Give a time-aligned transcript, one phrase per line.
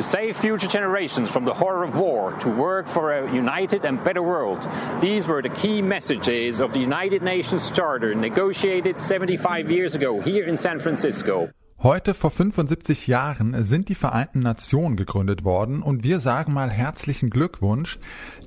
[0.00, 4.02] to save future generations from the horror of war, to work for a united and
[4.02, 4.66] better world.
[4.98, 10.46] These were the key messages of the United Nations Charter negotiated 75 years ago here
[10.46, 11.50] in San Francisco.
[11.82, 17.30] Heute vor 75 Jahren sind die Vereinten Nationen gegründet worden und wir sagen mal herzlichen
[17.30, 17.98] Glückwunsch.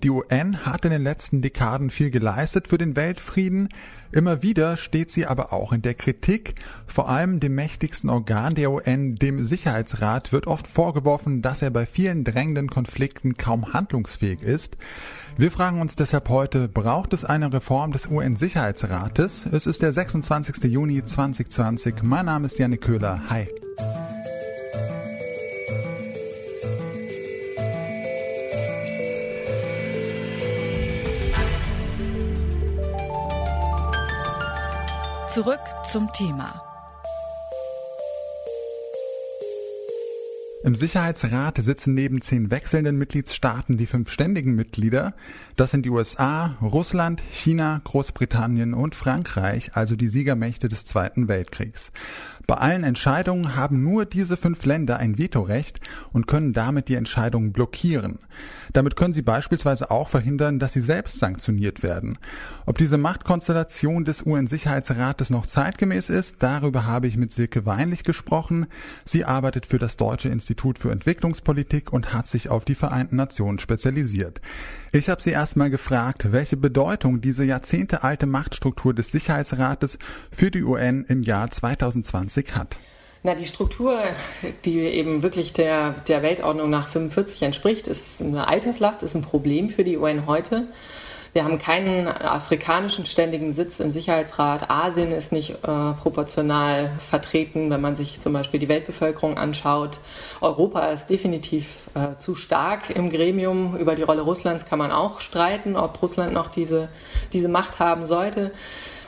[0.04, 3.70] Die UN hat in den letzten Dekaden viel geleistet für den Weltfrieden.
[4.14, 6.54] Immer wieder steht sie aber auch in der Kritik.
[6.86, 11.88] Vor allem dem mächtigsten Organ der UN, dem Sicherheitsrat, wird oft vorgeworfen, dass er bei
[11.88, 14.78] vielen drängenden Konflikten kaum handlungsfähig ist.
[15.36, 19.48] Wir fragen uns deshalb heute, braucht es eine Reform des UN-Sicherheitsrates?
[19.52, 20.64] Es ist der 26.
[20.66, 22.04] Juni 2020.
[22.04, 23.20] Mein Name ist Janne Köhler.
[23.30, 23.48] Hi.
[35.34, 36.73] Zurück zum Thema.
[40.64, 45.14] Im Sicherheitsrat sitzen neben zehn wechselnden Mitgliedstaaten die fünf ständigen Mitglieder.
[45.58, 51.92] Das sind die USA, Russland, China, Großbritannien und Frankreich, also die Siegermächte des Zweiten Weltkriegs.
[52.48, 55.82] Bei allen Entscheidungen haben nur diese fünf Länder ein Vetorecht
[56.14, 58.20] und können damit die Entscheidungen blockieren.
[58.72, 62.18] Damit können sie beispielsweise auch verhindern, dass sie selbst sanktioniert werden.
[62.66, 68.66] Ob diese Machtkonstellation des UN-Sicherheitsrates noch zeitgemäß ist, darüber habe ich mit Silke Weinlich gesprochen.
[69.06, 73.60] Sie arbeitet für das Deutsche Institut für Entwicklungspolitik und hat sich auf die Vereinten Nationen
[73.60, 74.42] spezialisiert.
[74.92, 79.98] Ich habe sie erstmal gefragt, welche Bedeutung diese jahrzehntealte Machtstruktur des Sicherheitsrates
[80.32, 82.78] für die UN im Jahr 2020 hat.
[83.26, 84.04] Na, die Struktur,
[84.66, 89.70] die eben wirklich der, der Weltordnung nach 45 entspricht, ist eine Alterslast, ist ein Problem
[89.70, 90.68] für die UN heute.
[91.34, 94.70] Wir haben keinen afrikanischen ständigen Sitz im Sicherheitsrat.
[94.70, 95.56] Asien ist nicht äh,
[96.00, 99.98] proportional vertreten, wenn man sich zum Beispiel die Weltbevölkerung anschaut.
[100.42, 103.76] Europa ist definitiv äh, zu stark im Gremium.
[103.78, 106.90] Über die Rolle Russlands kann man auch streiten, ob Russland noch diese,
[107.34, 108.52] diese Macht haben sollte.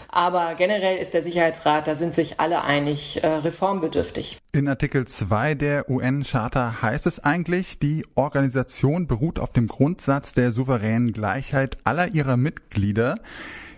[0.10, 4.40] Aber generell ist der Sicherheitsrat, da sind sich alle einig, äh, reformbedürftig.
[4.56, 10.54] In Artikel 2 der UN-Charta heißt es eigentlich, die Organisation beruht auf dem Grundsatz der
[10.54, 13.18] souveränen Gleichheit aller ihrer Mitglieder.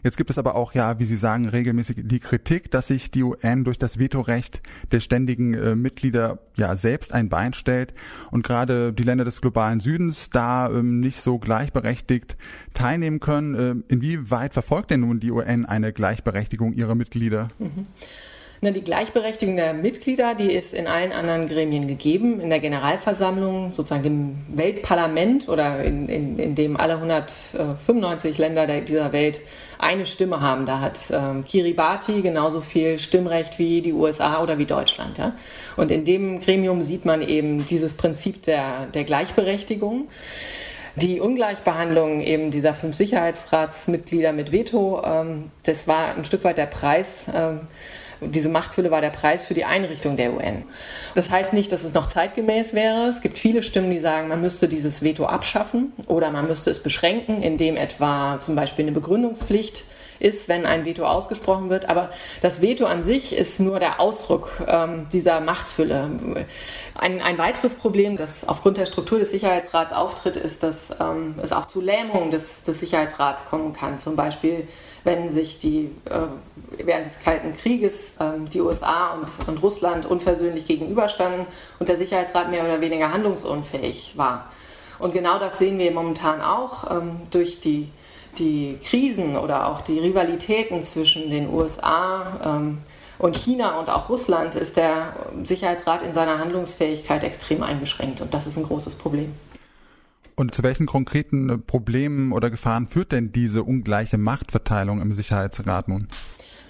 [0.03, 3.23] Jetzt gibt es aber auch, ja, wie Sie sagen, regelmäßig die Kritik, dass sich die
[3.23, 4.61] UN durch das Vetorecht
[4.91, 7.95] der ständigen äh, Mitglieder ja selbst ein Bein stellt
[8.29, 12.37] und gerade die Länder des globalen Südens da ähm, nicht so gleichberechtigt
[12.75, 13.55] teilnehmen können.
[13.55, 17.47] Äh, inwieweit verfolgt denn nun die UN eine Gleichberechtigung ihrer Mitglieder?
[17.57, 17.87] Mhm.
[18.59, 22.41] Die Gleichberechtigung der Mitglieder, die ist in allen anderen Gremien gegeben.
[22.41, 29.11] In der Generalversammlung, sozusagen dem Weltparlament oder in, in, in dem alle 195 Länder dieser
[29.11, 29.41] Welt
[29.77, 30.65] eine Stimme haben.
[30.65, 35.19] Da hat ähm, Kiribati genauso viel Stimmrecht wie die USA oder wie Deutschland.
[35.19, 35.33] Ja?
[35.75, 40.07] Und in dem Gremium sieht man eben dieses Prinzip der, der Gleichberechtigung.
[40.95, 46.65] Die Ungleichbehandlung eben dieser fünf Sicherheitsratsmitglieder mit Veto, ähm, das war ein Stück weit der
[46.65, 47.27] Preis.
[48.21, 50.63] Diese Machtfülle war der Preis für die Einrichtung der UN.
[51.15, 53.07] Das heißt nicht, dass es noch zeitgemäß wäre.
[53.07, 56.81] Es gibt viele Stimmen, die sagen, man müsste dieses Veto abschaffen oder man müsste es
[56.81, 59.83] beschränken, indem etwa zum Beispiel eine Begründungspflicht
[60.19, 61.89] ist, wenn ein Veto ausgesprochen wird.
[61.89, 62.09] Aber
[62.41, 66.09] das Veto an sich ist nur der Ausdruck ähm, dieser Machtfülle.
[66.95, 71.51] Ein, ein, weiteres Problem, das aufgrund der Struktur des Sicherheitsrats auftritt, ist, dass ähm, es
[71.51, 73.99] auch zu Lähmungen des, des Sicherheitsrats kommen kann.
[73.99, 74.67] Zum Beispiel
[75.07, 80.67] wenn sich die äh, während des Kalten Krieges äh, die USA und, und Russland unversöhnlich
[80.67, 81.47] gegenüberstanden
[81.79, 84.51] und der Sicherheitsrat mehr oder weniger handlungsunfähig war.
[84.99, 87.89] Und genau das sehen wir momentan auch ähm, durch die,
[88.37, 92.79] die Krisen oder auch die Rivalitäten zwischen den USA ähm,
[93.19, 98.47] und China und auch Russland ist der Sicherheitsrat in seiner Handlungsfähigkeit extrem eingeschränkt und das
[98.47, 99.33] ist ein großes Problem.
[100.35, 105.87] Und zu welchen konkreten äh, Problemen oder Gefahren führt denn diese ungleiche Machtverteilung im Sicherheitsrat
[105.87, 106.09] nun?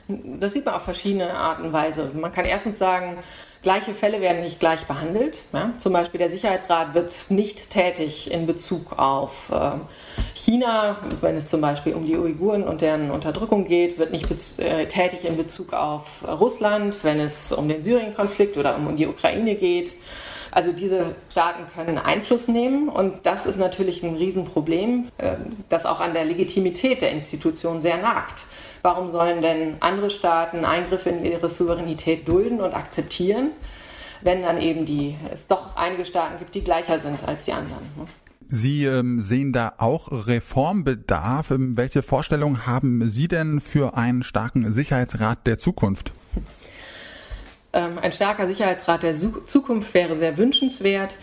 [0.08, 2.12] Das sieht man auf verschiedene Arten und Weise.
[2.14, 3.18] Man kann erstens sagen,
[3.62, 5.38] gleiche Fälle werden nicht gleich behandelt.
[5.52, 5.74] Ja?
[5.80, 9.72] Zum Beispiel der Sicherheitsrat wird nicht tätig in Bezug auf äh,
[10.34, 14.30] China, wenn es zum Beispiel um die Uiguren und deren Unterdrückung geht, wird nicht
[14.60, 19.56] äh, tätig in Bezug auf Russland, wenn es um den Syrien-Konflikt oder um die Ukraine
[19.56, 19.92] geht.
[20.52, 26.00] Also diese Staaten können Einfluss nehmen und das ist natürlich ein Riesenproblem, ähm, das auch
[26.00, 28.44] an der Legitimität der Institution sehr nagt.
[28.82, 33.52] Warum sollen denn andere Staaten Eingriffe in ihre Souveränität dulden und akzeptieren,
[34.22, 37.84] wenn dann eben die, es doch einige Staaten gibt, die gleicher sind als die anderen?
[37.98, 38.08] Ne?
[38.50, 41.52] Sie ähm, sehen da auch Reformbedarf.
[41.52, 46.14] Ähm, welche Vorstellungen haben Sie denn für einen starken Sicherheitsrat der Zukunft?
[47.78, 51.16] Ähm, ein starker Sicherheitsrat der Zukunft wäre sehr wünschenswert.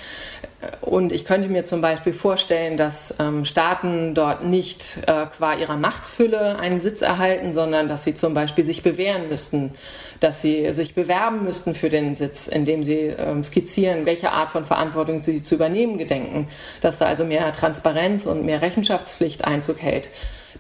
[0.81, 5.77] Und ich könnte mir zum Beispiel vorstellen, dass ähm, Staaten dort nicht äh, qua ihrer
[5.77, 9.75] Machtfülle einen Sitz erhalten, sondern dass sie zum Beispiel sich bewähren müssten,
[10.21, 14.65] dass sie sich bewerben müssten für den Sitz, indem sie ähm, skizzieren, welche Art von
[14.65, 16.49] Verantwortung sie zu übernehmen gedenken,
[16.81, 20.09] dass da also mehr Transparenz und mehr Rechenschaftspflicht Einzug hält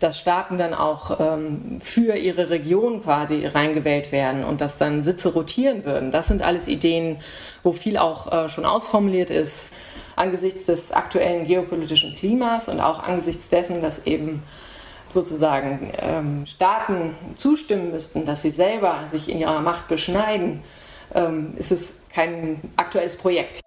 [0.00, 5.32] dass Staaten dann auch ähm, für ihre Region quasi reingewählt werden und dass dann Sitze
[5.32, 6.12] rotieren würden.
[6.12, 7.19] Das sind alles Ideen,
[7.62, 9.67] wo viel auch äh, schon ausformuliert ist
[10.17, 14.43] angesichts des aktuellen geopolitischen Klimas und auch angesichts dessen, dass eben
[15.08, 20.62] sozusagen ähm, Staaten zustimmen müssten, dass sie selber sich in ihrer Macht beschneiden,
[21.14, 23.63] ähm, ist es kein aktuelles Projekt.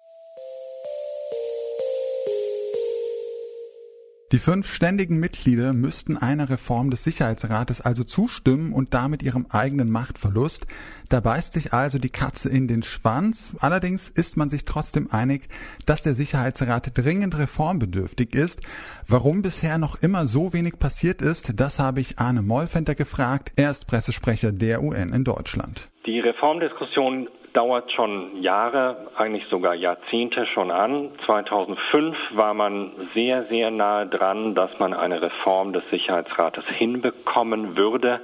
[4.30, 9.90] Die fünf ständigen Mitglieder müssten einer Reform des Sicherheitsrates also zustimmen und damit ihrem eigenen
[9.90, 10.66] Machtverlust.
[11.08, 13.54] Da beißt sich also die Katze in den Schwanz.
[13.60, 15.48] Allerdings ist man sich trotzdem einig,
[15.86, 18.60] dass der Sicherheitsrat dringend reformbedürftig ist.
[19.06, 23.52] Warum bisher noch immer so wenig passiert ist, das habe ich Arne Mollfenter gefragt.
[23.56, 25.88] Er ist Pressesprecher der UN in Deutschland.
[26.08, 31.10] Die Reformdiskussion dauert schon Jahre, eigentlich sogar Jahrzehnte schon an.
[31.26, 38.22] 2005 war man sehr, sehr nahe dran, dass man eine Reform des Sicherheitsrates hinbekommen würde.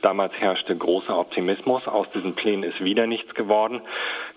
[0.00, 1.86] Damals herrschte großer Optimismus.
[1.86, 3.82] Aus diesen Plänen ist wieder nichts geworden.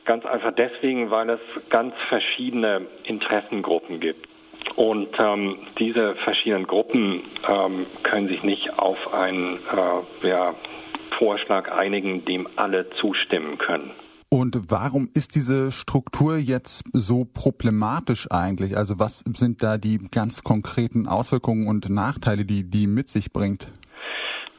[0.04, 1.40] Ganz einfach deswegen, weil es
[1.70, 4.28] ganz verschiedene Interessengruppen gibt.
[4.76, 10.56] Und ähm, diese verschiedenen Gruppen ähm, können sich nicht auf einen äh, ja,
[11.18, 13.92] Vorschlag einigen, dem alle zustimmen können.
[14.30, 18.76] Und warum ist diese Struktur jetzt so problematisch eigentlich?
[18.76, 23.68] Also was sind da die ganz konkreten Auswirkungen und Nachteile, die die mit sich bringt?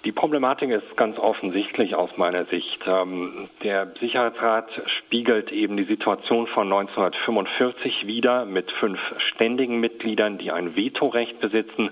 [0.06, 2.80] Die Problematik ist ganz offensichtlich aus meiner Sicht.
[2.86, 10.52] Ähm, der Sicherheitsrat spiegelt eben die Situation von 1945 wider mit fünf ständigen Mitgliedern, die
[10.52, 11.90] ein Vetorecht besitzen,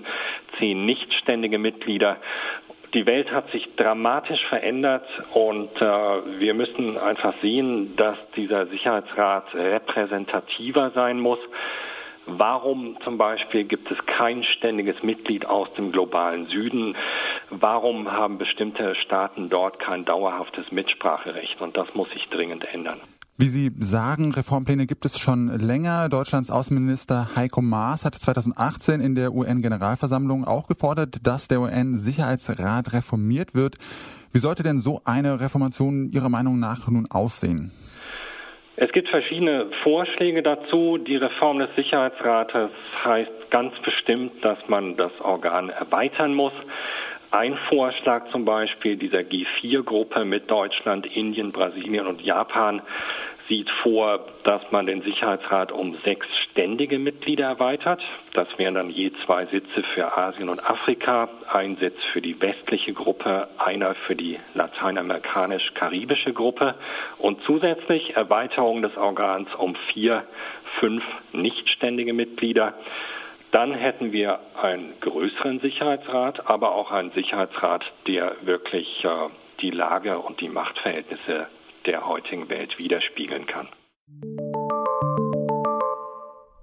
[0.57, 2.15] zehn nichtständige Mitglieder
[2.95, 5.85] die Welt hat sich dramatisch verändert und äh,
[6.39, 11.39] wir müssen einfach sehen, dass dieser Sicherheitsrat repräsentativer sein muss.
[12.25, 16.95] Warum zum Beispiel gibt es kein ständiges Mitglied aus dem globalen Süden?
[17.49, 21.61] Warum haben bestimmte Staaten dort kein dauerhaftes Mitspracherecht?
[21.61, 23.01] Und das muss sich dringend ändern.
[23.37, 26.07] Wie Sie sagen, Reformpläne gibt es schon länger.
[26.07, 33.53] Deutschlands Außenminister Heiko Maas hatte 2018 in der UN-Generalversammlung auch gefordert, dass der UN-Sicherheitsrat reformiert
[33.53, 33.75] wird.
[34.31, 37.71] Wie sollte denn so eine Reformation Ihrer Meinung nach nun aussehen?
[38.77, 40.97] Es gibt verschiedene Vorschläge dazu.
[40.97, 42.69] Die Reform des Sicherheitsrates
[43.03, 46.53] heißt ganz bestimmt, dass man das Organ erweitern muss.
[47.35, 52.81] Ein Vorschlag zum Beispiel dieser G4-Gruppe mit Deutschland, Indien, Brasilien und Japan
[53.49, 58.01] sieht vor, dass man den Sicherheitsrat um sechs ständige Mitglieder erweitert.
[58.33, 62.93] Das wären dann je zwei Sitze für Asien und Afrika, ein Sitz für die westliche
[62.93, 66.75] Gruppe, einer für die lateinamerikanisch-karibische Gruppe
[67.17, 70.23] und zusätzlich Erweiterung des Organs um vier,
[70.79, 71.03] fünf
[71.33, 72.75] nichtständige Mitglieder.
[73.55, 79.29] Dann hätten wir einen größeren Sicherheitsrat, aber auch einen Sicherheitsrat, der wirklich äh,
[79.61, 81.47] die Lage und die Machtverhältnisse
[81.85, 83.69] der heutigen Welt widerspiegeln kann.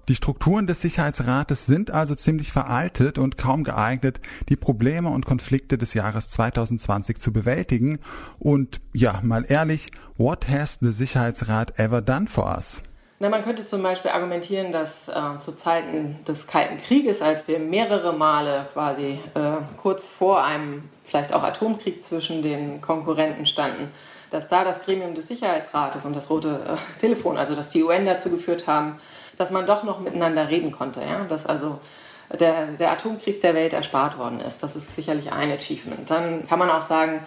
[0.07, 4.19] Die Strukturen des Sicherheitsrates sind also ziemlich veraltet und kaum geeignet,
[4.49, 8.01] die Probleme und Konflikte des Jahres 2020 zu bewältigen.
[8.37, 12.83] Und ja, mal ehrlich, what has the Sicherheitsrat ever done for us?
[13.19, 17.59] Na, man könnte zum Beispiel argumentieren, dass äh, zu Zeiten des Kalten Krieges, als wir
[17.59, 23.91] mehrere Male quasi äh, kurz vor einem vielleicht auch Atomkrieg zwischen den Konkurrenten standen,
[24.31, 28.05] dass da das Gremium des Sicherheitsrates und das rote äh, Telefon, also dass die UN
[28.05, 28.99] dazu geführt haben,
[29.37, 31.01] dass man doch noch miteinander reden konnte.
[31.01, 31.25] Ja?
[31.29, 31.79] Dass also
[32.39, 34.63] der, der Atomkrieg der Welt erspart worden ist.
[34.63, 36.09] Das ist sicherlich ein Achievement.
[36.09, 37.25] Dann kann man auch sagen,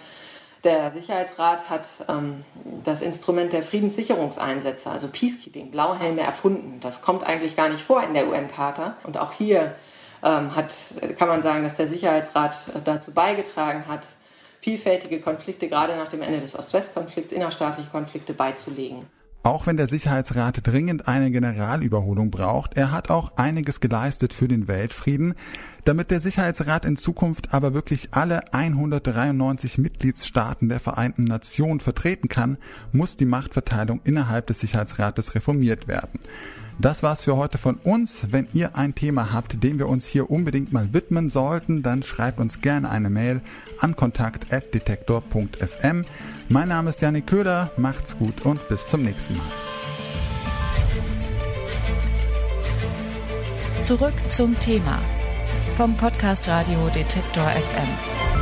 [0.66, 2.44] der Sicherheitsrat hat ähm,
[2.84, 6.80] das Instrument der Friedenssicherungseinsätze, also Peacekeeping, Blauhelme erfunden.
[6.80, 8.96] Das kommt eigentlich gar nicht vor in der UN-Charta.
[9.04, 9.76] Und auch hier
[10.22, 10.74] ähm, hat,
[11.18, 14.06] kann man sagen, dass der Sicherheitsrat dazu beigetragen hat,
[14.60, 19.06] vielfältige Konflikte, gerade nach dem Ende des Ost-West-Konflikts, innerstaatliche Konflikte beizulegen.
[19.46, 24.66] Auch wenn der Sicherheitsrat dringend eine Generalüberholung braucht, er hat auch einiges geleistet für den
[24.66, 25.34] Weltfrieden.
[25.84, 32.58] Damit der Sicherheitsrat in Zukunft aber wirklich alle 193 Mitgliedstaaten der Vereinten Nationen vertreten kann,
[32.90, 36.18] muss die Machtverteilung innerhalb des Sicherheitsrates reformiert werden.
[36.78, 38.26] Das war's für heute von uns.
[38.30, 42.38] Wenn ihr ein Thema habt, dem wir uns hier unbedingt mal widmen sollten, dann schreibt
[42.38, 43.40] uns gerne eine Mail
[43.80, 46.02] an kontakt.detektor.fm.
[46.48, 49.46] Mein Name ist Janik Köhler, macht's gut und bis zum nächsten Mal.
[53.82, 54.98] Zurück zum Thema
[55.76, 58.35] vom Podcast Radio Detektor FM.